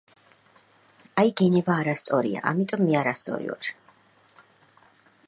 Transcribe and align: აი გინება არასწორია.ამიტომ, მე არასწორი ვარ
აი 1.23 1.33
გინება 1.41 1.75
არასწორია.ამიტომ, 1.83 2.83
მე 2.87 2.97
არასწორი 3.03 3.53
ვარ 3.55 3.73